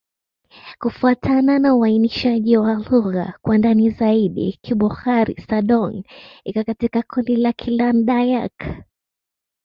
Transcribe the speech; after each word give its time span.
Kufuatana 0.79 1.59
na 1.59 1.75
uainishaji 1.75 2.57
wa 2.57 2.73
lugha 2.73 3.33
kwa 3.41 3.57
ndani 3.57 3.89
zaidi, 3.89 4.59
Kibukar-Sadong 4.61 6.03
iko 6.43 6.63
katika 6.63 7.01
kundi 7.03 7.35
la 7.35 7.51
Kiland-Dayak. 7.53 8.83